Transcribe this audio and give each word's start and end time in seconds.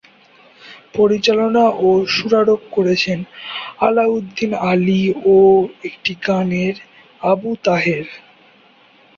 পরিচালনা 0.95 1.65
ও 1.79 1.89
সুরারোপ 2.07 2.61
করেছেন 2.71 3.19
আলাউদ্দিন 3.79 4.51
আলী 4.65 5.03
ও 5.27 5.35
একটি 5.83 6.11
গানের 6.25 6.75
"আবু 7.21 7.49
তাহের"। 7.63 8.07